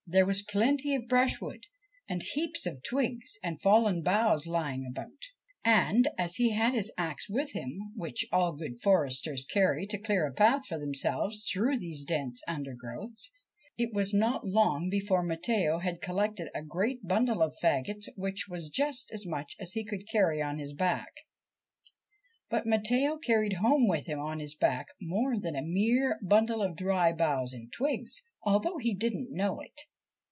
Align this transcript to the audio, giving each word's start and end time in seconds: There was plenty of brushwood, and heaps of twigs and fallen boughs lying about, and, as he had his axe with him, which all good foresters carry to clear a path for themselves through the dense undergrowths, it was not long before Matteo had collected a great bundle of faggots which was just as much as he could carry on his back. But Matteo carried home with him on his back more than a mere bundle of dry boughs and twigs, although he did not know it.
There 0.07 0.25
was 0.25 0.41
plenty 0.41 0.93
of 0.93 1.07
brushwood, 1.07 1.63
and 2.09 2.21
heaps 2.21 2.65
of 2.65 2.83
twigs 2.83 3.39
and 3.41 3.61
fallen 3.61 4.01
boughs 4.03 4.45
lying 4.45 4.85
about, 4.85 5.29
and, 5.63 6.09
as 6.17 6.35
he 6.35 6.49
had 6.49 6.73
his 6.73 6.91
axe 6.97 7.29
with 7.29 7.53
him, 7.53 7.93
which 7.95 8.25
all 8.29 8.51
good 8.51 8.81
foresters 8.81 9.45
carry 9.45 9.87
to 9.87 9.97
clear 9.97 10.25
a 10.27 10.33
path 10.33 10.67
for 10.67 10.77
themselves 10.77 11.47
through 11.49 11.77
the 11.79 11.95
dense 12.05 12.41
undergrowths, 12.45 13.29
it 13.77 13.93
was 13.93 14.13
not 14.13 14.45
long 14.45 14.89
before 14.89 15.23
Matteo 15.23 15.79
had 15.79 16.01
collected 16.01 16.49
a 16.53 16.61
great 16.61 17.07
bundle 17.07 17.41
of 17.41 17.55
faggots 17.63 18.09
which 18.17 18.49
was 18.49 18.67
just 18.69 19.09
as 19.13 19.25
much 19.25 19.55
as 19.61 19.71
he 19.71 19.85
could 19.85 20.09
carry 20.09 20.41
on 20.41 20.57
his 20.57 20.73
back. 20.73 21.13
But 22.49 22.65
Matteo 22.67 23.17
carried 23.17 23.59
home 23.63 23.87
with 23.87 24.07
him 24.07 24.19
on 24.19 24.39
his 24.39 24.55
back 24.55 24.87
more 24.99 25.39
than 25.39 25.55
a 25.55 25.61
mere 25.63 26.19
bundle 26.21 26.61
of 26.61 26.75
dry 26.75 27.13
boughs 27.13 27.53
and 27.53 27.71
twigs, 27.71 28.21
although 28.43 28.75
he 28.77 28.93
did 28.93 29.13
not 29.15 29.29
know 29.29 29.61
it. 29.61 29.83